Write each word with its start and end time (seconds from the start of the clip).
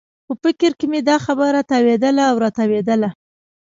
په 0.27 0.33
فکر 0.43 0.71
کې 0.79 0.85
مې 0.91 0.99
دا 1.09 1.17
خبره 1.25 1.61
تاوېدله 1.71 2.23
او 2.29 2.35
راتاوېدله. 2.43 3.09